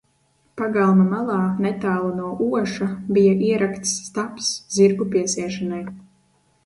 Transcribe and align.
Pagalma 0.59 1.03
malā 1.09 1.41
netālu 1.65 2.09
no 2.21 2.31
oša 2.61 2.87
bija 3.19 3.35
ierakts 3.51 3.95
stabs 4.09 4.49
zirgu 4.79 5.09
piesiešanai. 5.17 5.83